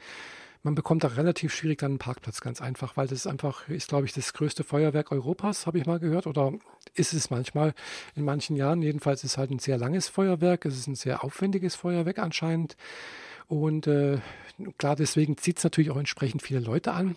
man 0.64 0.74
bekommt 0.74 1.04
da 1.04 1.08
relativ 1.08 1.54
schwierig 1.54 1.78
dann 1.78 1.92
einen 1.92 1.98
Parkplatz, 1.98 2.40
ganz 2.40 2.62
einfach, 2.62 2.96
weil 2.96 3.06
das 3.06 3.26
einfach 3.26 3.68
ist, 3.68 3.88
glaube 3.88 4.06
ich, 4.06 4.14
das 4.14 4.32
größte 4.32 4.64
Feuerwerk 4.64 5.12
Europas, 5.12 5.66
habe 5.66 5.78
ich 5.78 5.84
mal 5.84 6.00
gehört, 6.00 6.26
oder 6.26 6.54
ist 6.94 7.12
es 7.12 7.30
manchmal 7.30 7.74
in 8.16 8.24
manchen 8.24 8.56
Jahren. 8.56 8.80
Jedenfalls 8.80 9.22
ist 9.24 9.32
es 9.32 9.38
halt 9.38 9.50
ein 9.50 9.58
sehr 9.58 9.76
langes 9.76 10.08
Feuerwerk, 10.08 10.64
es 10.64 10.78
ist 10.78 10.86
ein 10.86 10.94
sehr 10.94 11.22
aufwendiges 11.22 11.74
Feuerwerk 11.74 12.18
anscheinend. 12.18 12.76
Und 13.46 13.86
äh, 13.86 14.18
klar, 14.78 14.96
deswegen 14.96 15.36
zieht 15.36 15.58
es 15.58 15.64
natürlich 15.64 15.90
auch 15.90 15.98
entsprechend 15.98 16.40
viele 16.40 16.60
Leute 16.60 16.92
an. 16.92 17.16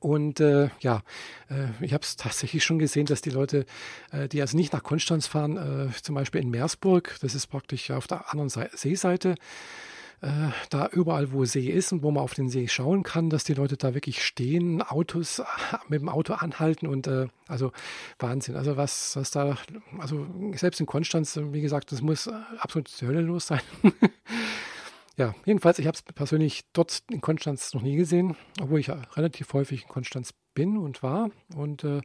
Und 0.00 0.40
äh, 0.40 0.70
ja, 0.80 1.02
äh, 1.50 1.68
ich 1.84 1.92
habe 1.92 2.02
es 2.02 2.16
tatsächlich 2.16 2.64
schon 2.64 2.78
gesehen, 2.78 3.06
dass 3.06 3.20
die 3.20 3.30
Leute, 3.30 3.66
äh, 4.12 4.28
die 4.28 4.40
also 4.40 4.56
nicht 4.56 4.72
nach 4.72 4.82
Konstanz 4.82 5.26
fahren, 5.26 5.90
äh, 5.90 6.02
zum 6.02 6.14
Beispiel 6.14 6.40
in 6.40 6.50
Meersburg, 6.50 7.16
das 7.20 7.34
ist 7.34 7.46
praktisch 7.48 7.90
auf 7.90 8.06
der 8.06 8.30
anderen 8.30 8.48
Seite, 8.48 8.76
Seeseite, 8.76 9.34
äh, 10.22 10.48
da 10.70 10.88
überall, 10.88 11.32
wo 11.32 11.44
See 11.44 11.68
ist 11.68 11.92
und 11.92 12.02
wo 12.02 12.10
man 12.10 12.22
auf 12.22 12.34
den 12.34 12.48
See 12.48 12.68
schauen 12.68 13.02
kann, 13.02 13.30
dass 13.30 13.44
die 13.44 13.54
Leute 13.54 13.76
da 13.76 13.94
wirklich 13.94 14.24
stehen, 14.24 14.82
Autos 14.82 15.42
mit 15.88 16.00
dem 16.00 16.08
Auto 16.08 16.34
anhalten 16.34 16.86
und 16.86 17.06
äh, 17.06 17.28
also 17.46 17.72
Wahnsinn. 18.18 18.56
Also 18.56 18.76
was, 18.76 19.16
was 19.16 19.30
da, 19.30 19.56
also 19.98 20.26
selbst 20.54 20.80
in 20.80 20.86
Konstanz, 20.86 21.38
wie 21.52 21.60
gesagt, 21.60 21.92
das 21.92 22.00
muss 22.00 22.28
absolut 22.58 22.88
zur 22.88 23.08
Hölle 23.08 23.20
los 23.20 23.46
sein. 23.46 23.60
ja, 25.20 25.34
jedenfalls, 25.44 25.78
ich 25.78 25.86
habe 25.86 25.94
es 25.94 26.02
persönlich 26.02 26.62
dort 26.72 27.02
in 27.10 27.20
Konstanz 27.20 27.74
noch 27.74 27.82
nie 27.82 27.94
gesehen, 27.96 28.36
obwohl 28.58 28.80
ich 28.80 28.86
ja 28.86 29.02
relativ 29.16 29.52
häufig 29.52 29.82
in 29.82 29.88
Konstanz 29.88 30.32
bin 30.54 30.78
und 30.78 31.02
war 31.02 31.30
und 31.54 31.84
äh, 31.84 32.00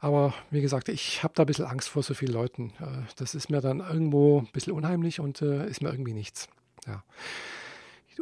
aber 0.00 0.32
wie 0.50 0.62
gesagt, 0.62 0.88
ich 0.88 1.22
habe 1.22 1.34
da 1.34 1.42
ein 1.42 1.46
bisschen 1.46 1.66
Angst 1.66 1.90
vor 1.90 2.02
so 2.02 2.14
vielen 2.14 2.32
Leuten. 2.32 2.72
Äh, 2.80 3.02
das 3.16 3.34
ist 3.34 3.50
mir 3.50 3.60
dann 3.60 3.80
irgendwo 3.80 4.38
ein 4.38 4.52
bisschen 4.52 4.72
unheimlich 4.72 5.20
und 5.20 5.42
äh, 5.42 5.68
ist 5.68 5.82
mir 5.82 5.90
irgendwie 5.90 6.14
nichts. 6.14 6.48
Ja. 6.86 7.04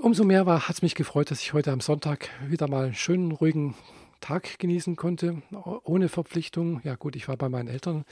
Umso 0.01 0.25
mehr 0.25 0.45
hat 0.45 0.75
es 0.75 0.83
mich 0.83 0.97
gefreut, 0.97 1.31
dass 1.31 1.41
ich 1.41 1.53
heute 1.53 1.71
am 1.71 1.81
Sonntag 1.81 2.29
wieder 2.49 2.67
mal 2.67 2.87
einen 2.87 2.95
schönen, 2.95 3.31
ruhigen 3.31 3.77
Tag 4.21 4.59
genießen 4.59 4.97
konnte, 4.97 5.41
ohne 5.85 6.09
Verpflichtung. 6.09 6.81
Ja 6.83 6.97
gut, 6.97 7.15
ich 7.15 7.29
war 7.29 7.37
bei 7.37 7.49
meinen 7.49 7.69
Eltern 7.69 8.05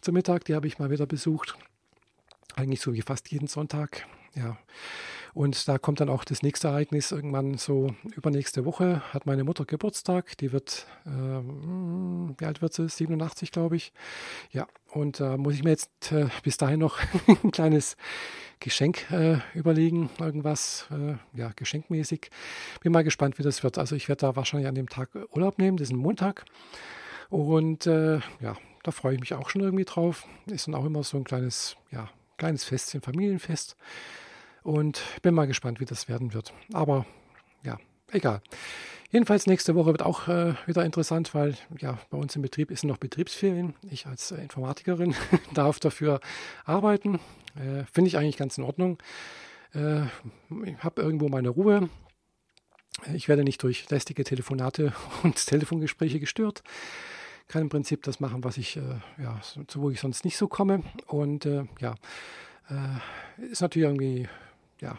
zum 0.00 0.14
Mittag, 0.14 0.46
die 0.46 0.54
habe 0.54 0.66
ich 0.66 0.78
mal 0.78 0.90
wieder 0.90 1.06
besucht. 1.06 1.58
Eigentlich 2.56 2.80
so 2.80 2.94
wie 2.94 3.02
fast 3.02 3.30
jeden 3.30 3.48
Sonntag. 3.48 4.06
Ja. 4.34 4.56
Und 5.38 5.68
da 5.68 5.78
kommt 5.78 6.00
dann 6.00 6.08
auch 6.08 6.24
das 6.24 6.42
nächste 6.42 6.66
Ereignis 6.66 7.12
irgendwann 7.12 7.58
so 7.58 7.94
übernächste 8.16 8.64
Woche 8.64 9.02
hat 9.14 9.24
meine 9.24 9.44
Mutter 9.44 9.64
Geburtstag. 9.64 10.36
Die 10.38 10.50
wird, 10.50 10.88
äh, 11.06 11.10
wie 11.10 12.44
alt 12.44 12.60
wird 12.60 12.72
sie? 12.72 12.88
87, 12.88 13.52
glaube 13.52 13.76
ich. 13.76 13.92
Ja, 14.50 14.66
und 14.90 15.20
da 15.20 15.34
äh, 15.34 15.36
muss 15.36 15.54
ich 15.54 15.62
mir 15.62 15.70
jetzt 15.70 16.10
äh, 16.10 16.26
bis 16.42 16.56
dahin 16.56 16.80
noch 16.80 16.98
ein 17.44 17.52
kleines 17.52 17.96
Geschenk 18.58 19.08
äh, 19.12 19.36
überlegen, 19.54 20.10
irgendwas, 20.18 20.88
äh, 20.90 21.14
ja, 21.38 21.52
geschenkmäßig. 21.54 22.30
Bin 22.80 22.90
mal 22.90 23.04
gespannt, 23.04 23.38
wie 23.38 23.44
das 23.44 23.62
wird. 23.62 23.78
Also 23.78 23.94
ich 23.94 24.08
werde 24.08 24.22
da 24.22 24.34
wahrscheinlich 24.34 24.66
an 24.66 24.74
dem 24.74 24.88
Tag 24.88 25.10
Urlaub 25.30 25.58
nehmen, 25.58 25.76
das 25.76 25.90
ist 25.90 25.92
ein 25.92 26.00
Montag. 26.00 26.46
Und 27.30 27.86
äh, 27.86 28.16
ja, 28.40 28.56
da 28.82 28.90
freue 28.90 29.14
ich 29.14 29.20
mich 29.20 29.34
auch 29.34 29.50
schon 29.50 29.60
irgendwie 29.60 29.84
drauf. 29.84 30.26
Ist 30.46 30.66
dann 30.66 30.74
auch 30.74 30.84
immer 30.84 31.04
so 31.04 31.16
ein 31.16 31.22
kleines, 31.22 31.76
ja, 31.92 32.10
kleines 32.38 32.64
Festchen, 32.64 33.02
Familienfest. 33.02 33.76
Und 34.62 35.02
bin 35.22 35.34
mal 35.34 35.46
gespannt, 35.46 35.80
wie 35.80 35.84
das 35.84 36.08
werden 36.08 36.34
wird. 36.34 36.52
Aber 36.72 37.06
ja, 37.62 37.78
egal. 38.10 38.42
Jedenfalls 39.10 39.46
nächste 39.46 39.74
Woche 39.74 39.92
wird 39.92 40.02
auch 40.02 40.28
äh, 40.28 40.54
wieder 40.66 40.84
interessant, 40.84 41.34
weil 41.34 41.56
ja 41.78 41.98
bei 42.10 42.18
uns 42.18 42.36
im 42.36 42.42
Betrieb 42.42 42.70
ist 42.70 42.84
noch 42.84 42.98
Betriebsferien. 42.98 43.74
Ich 43.90 44.06
als 44.06 44.32
äh, 44.32 44.42
Informatikerin 44.42 45.14
darf 45.54 45.80
dafür 45.80 46.20
arbeiten. 46.66 47.18
Äh, 47.56 47.84
Finde 47.90 48.08
ich 48.08 48.18
eigentlich 48.18 48.36
ganz 48.36 48.58
in 48.58 48.64
Ordnung. 48.64 48.98
Äh, 49.72 50.02
ich 50.64 50.76
habe 50.80 51.00
irgendwo 51.00 51.30
meine 51.30 51.48
Ruhe. 51.48 51.88
Ich 53.14 53.28
werde 53.28 53.44
nicht 53.44 53.62
durch 53.62 53.88
lästige 53.88 54.24
Telefonate 54.24 54.92
und 55.22 55.46
Telefongespräche 55.46 56.20
gestört. 56.20 56.62
Kann 57.46 57.62
im 57.62 57.70
Prinzip 57.70 58.02
das 58.02 58.20
machen, 58.20 58.44
was 58.44 58.58
ich, 58.58 58.76
äh, 58.76 59.00
ja, 59.16 59.40
so, 59.42 59.80
wo 59.80 59.88
ich 59.88 60.00
sonst 60.00 60.26
nicht 60.26 60.36
so 60.36 60.48
komme. 60.48 60.82
Und 61.06 61.46
äh, 61.46 61.64
ja, 61.80 61.94
ist 63.50 63.62
natürlich 63.62 63.88
irgendwie, 63.88 64.28
ja, 64.80 64.98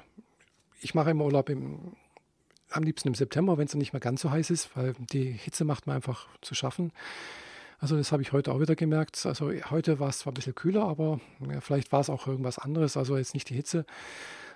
ich 0.81 0.93
mache 0.95 1.11
immer 1.11 1.25
Urlaub 1.25 1.49
im 1.49 1.93
am 2.71 2.83
liebsten 2.83 3.07
im 3.07 3.15
September, 3.15 3.57
wenn 3.57 3.65
es 3.65 3.73
nicht 3.73 3.93
mehr 3.93 3.99
ganz 3.99 4.21
so 4.21 4.31
heiß 4.31 4.49
ist, 4.51 4.75
weil 4.75 4.93
die 5.11 5.31
Hitze 5.31 5.65
macht 5.65 5.87
mir 5.87 5.93
einfach 5.93 6.27
zu 6.41 6.53
schaffen. 6.55 6.91
Also 7.79 7.95
das 7.95 8.11
habe 8.11 8.21
ich 8.21 8.33
heute 8.33 8.51
auch 8.51 8.59
wieder 8.59 8.75
gemerkt. 8.75 9.25
Also 9.25 9.51
heute 9.69 9.99
war 9.99 10.09
es 10.09 10.19
zwar 10.19 10.31
ein 10.31 10.35
bisschen 10.35 10.55
kühler, 10.55 10.83
aber 10.83 11.19
ja, 11.49 11.61
vielleicht 11.61 11.91
war 11.91 12.01
es 12.01 12.09
auch 12.09 12.27
irgendwas 12.27 12.59
anderes. 12.59 12.97
Also 12.97 13.17
jetzt 13.17 13.33
nicht 13.33 13.49
die 13.49 13.55
Hitze. 13.55 13.85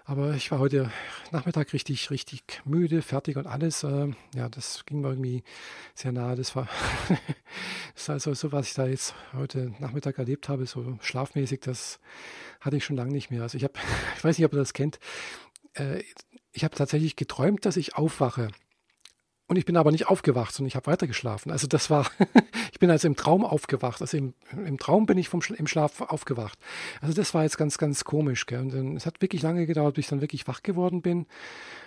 Aber 0.06 0.34
ich 0.34 0.52
war 0.52 0.60
heute 0.60 0.92
Nachmittag 1.32 1.72
richtig, 1.72 2.12
richtig 2.12 2.62
müde, 2.66 3.02
fertig 3.02 3.38
und 3.38 3.48
alles. 3.48 3.84
Äh, 3.84 4.12
ja, 4.36 4.50
das 4.50 4.86
ging 4.86 5.00
mir 5.00 5.10
irgendwie 5.10 5.44
sehr 5.96 6.12
nahe. 6.12 6.36
Das 6.36 6.58
war 6.58 6.68
das 7.94 8.04
ist 8.04 8.10
also 8.10 8.34
so, 8.34 8.52
was 8.52 8.68
ich 8.68 8.74
da 8.74 8.86
jetzt 8.86 9.16
heute 9.34 9.74
Nachmittag 9.80 10.18
erlebt 10.18 10.50
habe, 10.50 10.66
so 10.66 10.98
schlafmäßig, 11.02 11.62
das 11.62 12.00
hatte 12.60 12.76
ich 12.76 12.84
schon 12.84 12.98
lange 12.98 13.14
nicht 13.14 13.32
mehr. 13.32 13.44
Also 13.44 13.58
ich 13.58 13.64
habe, 13.64 13.74
ich 14.18 14.24
weiß 14.24 14.38
nicht, 14.38 14.46
ob 14.46 14.54
ihr 14.54 14.60
das 14.60 14.74
kennt. 14.74 15.00
Äh, 15.74 16.04
ich 16.52 16.66
habe 16.66 16.76
tatsächlich 16.76 17.16
geträumt, 17.16 17.66
dass 17.66 17.78
ich 17.78 17.96
aufwache. 17.96 18.50
Und 19.54 19.60
ich 19.60 19.66
bin 19.66 19.78
aber 19.78 19.92
nicht 19.92 20.08
aufgewacht, 20.08 20.52
sondern 20.52 20.70
ich 20.70 20.76
habe 20.76 20.88
weitergeschlafen. 20.88 21.52
Also 21.52 21.68
das 21.68 21.92
war, 21.92 22.10
ich 22.72 22.80
bin 22.80 22.90
also 22.90 23.08
im 23.08 23.16
Traum 23.16 23.46
aufgewacht. 23.46 24.02
Also 24.02 24.18
im, 24.18 24.34
im 24.52 24.80
Traum 24.80 25.06
bin 25.06 25.16
ich 25.20 25.30
vom, 25.30 25.42
im 25.56 25.68
Schlaf 25.68 26.02
aufgewacht. 26.02 26.58
Also 27.02 27.14
das 27.14 27.36
war 27.36 27.44
jetzt 27.44 27.60
ganz, 27.60 27.78
ganz 27.78 28.04
komisch. 28.04 28.48
Gell? 28.48 28.62
Und 28.62 28.74
dann, 28.74 28.96
es 28.98 29.06
hat 29.06 29.22
wirklich 29.22 29.44
lange 29.44 29.68
gedauert, 29.68 29.94
bis 29.94 30.06
ich 30.06 30.10
dann 30.10 30.22
wirklich 30.22 30.48
wach 30.48 30.64
geworden 30.64 31.04
bin. 31.04 31.28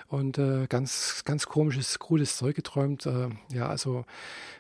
Und 0.07 0.39
äh, 0.39 0.69
ganz, 0.69 1.25
ganz 1.25 1.47
komisches, 1.47 1.99
cooles 1.99 2.37
Zeug 2.37 2.55
geträumt. 2.55 3.05
Äh, 3.05 3.31
ja, 3.53 3.67
also 3.67 4.05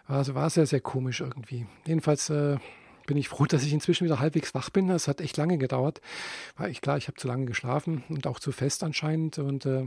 war, 0.09 0.17
also 0.17 0.35
war 0.35 0.51
sehr, 0.51 0.67
sehr 0.67 0.81
komisch 0.81 1.21
irgendwie. 1.21 1.65
Jedenfalls 1.87 2.29
äh, 2.29 2.57
bin 3.07 3.17
ich 3.17 3.29
froh, 3.29 3.47
dass 3.47 3.63
ich 3.63 3.73
inzwischen 3.73 4.05
wieder 4.05 4.19
halbwegs 4.19 4.53
wach 4.53 4.71
bin. 4.71 4.89
Das 4.89 5.07
hat 5.07 5.21
echt 5.21 5.37
lange 5.37 5.59
gedauert. 5.59 6.01
War 6.57 6.69
ich 6.69 6.81
klar, 6.81 6.97
ich 6.97 7.07
habe 7.07 7.19
zu 7.19 7.29
lange 7.29 7.47
geschlafen 7.47 8.03
und 8.09 8.27
auch 8.27 8.41
zu 8.41 8.51
fest 8.51 8.83
anscheinend. 8.83 9.39
Und 9.39 9.65
äh, 9.65 9.87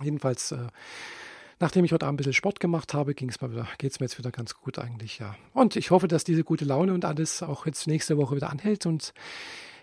jedenfalls, 0.00 0.52
äh, 0.52 0.68
nachdem 1.62 1.84
ich 1.84 1.92
heute 1.92 2.06
Abend 2.06 2.16
ein 2.16 2.18
bisschen 2.18 2.32
Sport 2.34 2.58
gemacht 2.58 2.92
habe, 2.92 3.14
ging 3.14 3.30
es 3.30 3.40
wieder, 3.40 3.68
geht 3.78 3.92
es 3.92 4.00
mir 4.00 4.06
jetzt 4.06 4.18
wieder 4.18 4.32
ganz 4.32 4.54
gut 4.54 4.78
eigentlich, 4.78 5.20
ja. 5.20 5.36
Und 5.54 5.76
ich 5.76 5.92
hoffe, 5.92 6.08
dass 6.08 6.24
diese 6.24 6.42
gute 6.42 6.64
Laune 6.64 6.92
und 6.92 7.04
alles 7.04 7.42
auch 7.42 7.66
jetzt 7.66 7.86
nächste 7.86 8.18
Woche 8.18 8.34
wieder 8.34 8.50
anhält 8.50 8.84
und 8.84 9.14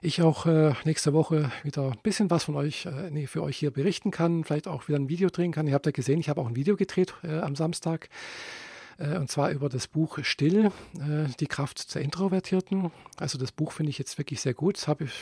ich 0.02 0.22
auch 0.22 0.46
äh, 0.46 0.74
nächste 0.84 1.14
Woche 1.14 1.52
wieder 1.64 1.92
ein 1.92 2.00
bisschen 2.04 2.30
was 2.30 2.44
von 2.44 2.56
euch, 2.56 2.86
äh, 2.86 3.10
nee, 3.12 3.28
für 3.28 3.42
euch 3.44 3.58
hier 3.58 3.72
berichten 3.72 4.12
kann, 4.12 4.44
vielleicht 4.44 4.68
auch 4.68 4.90
wieder 4.90 5.00
ein 5.00 5.08
Video 5.08 5.30
drehen 5.30 5.54
kann. 5.54 5.68
Ihr 5.68 5.74
habt 5.74 5.86
ja 5.86 5.94
gesehen, 5.94 6.20
ich 6.20 6.28
habe 6.28 6.42
auch 6.42 6.48
ein 6.48 6.56
Video 6.58 6.76
gedreht 6.76 7.14
äh, 7.24 7.40
am 7.40 7.56
Samstag 7.56 8.10
und 9.18 9.32
zwar 9.32 9.52
über 9.52 9.70
das 9.70 9.88
Buch 9.88 10.20
Still, 10.24 10.72
äh, 10.96 11.30
die 11.40 11.48
Kraft 11.48 11.94
der 11.96 12.02
Introvertierten. 12.02 12.92
Also 13.18 13.38
das 13.38 13.52
Buch 13.52 13.72
finde 13.72 13.92
ich 13.92 13.98
jetzt 13.98 14.18
wirklich 14.18 14.42
sehr 14.42 14.54
gut. 14.54 14.78
Das 14.78 14.88
habe 14.88 15.06
ich, 15.06 15.14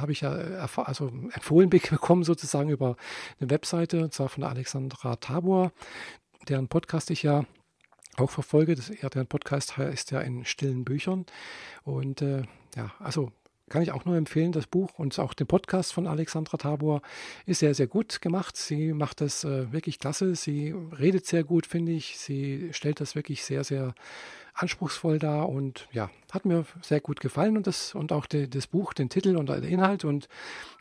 hab 0.00 0.10
ich 0.10 0.20
ja 0.20 0.30
also 0.30 1.08
empfohlen 1.08 1.68
bekommen 1.90 2.24
sozusagen 2.24 2.70
über 2.70 2.96
eine 3.40 3.50
Webseite, 3.50 4.04
und 4.04 4.14
zwar 4.14 4.28
von 4.28 4.44
Alexandra 4.44 5.16
Tabor, 5.16 5.72
deren 6.48 6.68
Podcast 6.68 7.10
ich 7.10 7.22
ja 7.22 7.44
auch 8.16 8.30
verfolge. 8.30 8.74
Das, 8.74 8.88
deren 8.88 9.26
Podcast 9.26 9.76
heißt 9.76 10.12
ja 10.12 10.20
in 10.20 10.44
stillen 10.44 10.84
Büchern. 10.84 11.26
Und 11.84 12.22
äh, 12.22 12.42
ja, 12.76 12.92
also 12.98 13.32
kann 13.68 13.82
ich 13.82 13.92
auch 13.92 14.04
nur 14.04 14.16
empfehlen, 14.16 14.52
das 14.52 14.66
Buch 14.66 14.98
und 14.98 15.18
auch 15.18 15.34
den 15.34 15.46
Podcast 15.46 15.92
von 15.92 16.06
Alexandra 16.06 16.56
Tabor 16.56 17.02
ist 17.46 17.60
sehr, 17.60 17.74
sehr 17.74 17.86
gut 17.86 18.20
gemacht. 18.20 18.56
Sie 18.56 18.92
macht 18.92 19.20
das 19.20 19.44
äh, 19.44 19.72
wirklich 19.72 19.98
klasse. 19.98 20.34
Sie 20.36 20.74
redet 20.98 21.26
sehr 21.26 21.44
gut, 21.44 21.66
finde 21.66 21.92
ich. 21.92 22.18
Sie 22.18 22.68
stellt 22.72 23.00
das 23.00 23.14
wirklich 23.14 23.44
sehr, 23.44 23.64
sehr 23.64 23.94
anspruchsvoll 24.56 25.18
dar 25.18 25.48
und 25.50 25.86
ja, 25.92 26.10
hat 26.32 26.46
mir 26.46 26.64
sehr 26.80 27.00
gut 27.00 27.20
gefallen 27.20 27.58
und 27.58 27.66
das 27.66 27.94
und 27.94 28.10
auch 28.10 28.24
de, 28.24 28.46
das 28.46 28.66
Buch, 28.66 28.94
den 28.94 29.10
Titel 29.10 29.36
und 29.36 29.50
der 29.50 29.62
Inhalt 29.62 30.04
und 30.04 30.28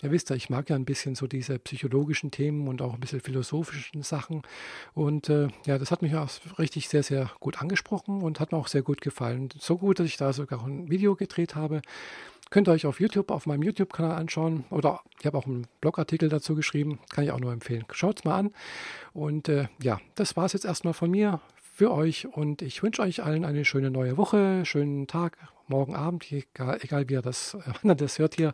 ihr 0.01 0.11
wisst 0.11 0.29
ja, 0.29 0.35
ich 0.37 0.49
mag 0.49 0.69
ja 0.69 0.77
ein 0.77 0.85
bisschen 0.85 1.15
so 1.15 1.27
diese 1.27 1.59
psychologischen 1.59 2.31
Themen 2.31 2.69
und 2.69 2.81
auch 2.81 2.93
ein 2.93 2.99
bisschen 3.01 3.19
philosophischen 3.19 4.01
Sachen 4.01 4.43
und 4.93 5.29
äh, 5.29 5.49
ja, 5.65 5.77
das 5.77 5.91
hat 5.91 6.01
mich 6.01 6.15
auch 6.15 6.29
richtig 6.57 6.87
sehr, 6.87 7.03
sehr 7.03 7.29
gut 7.41 7.61
angesprochen 7.61 8.21
und 8.21 8.39
hat 8.39 8.53
mir 8.53 8.57
auch 8.57 8.69
sehr 8.69 8.81
gut 8.81 9.01
gefallen. 9.01 9.49
So 9.59 9.77
gut, 9.77 9.99
dass 9.99 10.07
ich 10.07 10.17
da 10.17 10.31
sogar 10.31 10.65
ein 10.65 10.89
Video 10.89 11.15
gedreht 11.15 11.55
habe 11.55 11.81
Könnt 12.49 12.67
ihr 12.67 12.71
euch 12.71 12.85
auf 12.85 12.99
YouTube, 12.99 13.31
auf 13.31 13.45
meinem 13.45 13.63
YouTube-Kanal 13.63 14.15
anschauen. 14.15 14.65
Oder 14.69 15.01
ich 15.19 15.25
habe 15.25 15.37
auch 15.37 15.45
einen 15.45 15.67
Blogartikel 15.81 16.29
dazu 16.29 16.55
geschrieben. 16.55 16.99
Kann 17.09 17.23
ich 17.23 17.31
auch 17.31 17.39
nur 17.39 17.51
empfehlen. 17.51 17.85
Schaut 17.91 18.19
es 18.19 18.23
mal 18.25 18.37
an. 18.37 18.51
Und 19.13 19.49
äh, 19.49 19.67
ja, 19.81 19.99
das 20.15 20.37
war 20.37 20.45
es 20.45 20.53
jetzt 20.53 20.65
erstmal 20.65 20.93
von 20.93 21.09
mir 21.09 21.41
für 21.73 21.91
euch. 21.91 22.27
Und 22.27 22.61
ich 22.61 22.81
wünsche 22.83 23.01
euch 23.01 23.23
allen 23.23 23.45
eine 23.45 23.65
schöne 23.65 23.91
neue 23.91 24.17
Woche, 24.17 24.63
schönen 24.65 25.07
Tag, 25.07 25.37
morgen 25.67 25.95
Abend, 25.95 26.31
egal, 26.31 26.79
egal 26.81 27.09
wie 27.09 27.13
ihr 27.13 27.21
das, 27.21 27.57
äh, 27.83 27.95
das 27.95 28.19
hört 28.19 28.35
hier. 28.35 28.53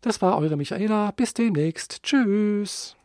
Das 0.00 0.20
war 0.22 0.38
eure 0.38 0.56
Michaela. 0.56 1.12
Bis 1.12 1.34
demnächst. 1.34 2.02
Tschüss. 2.02 2.97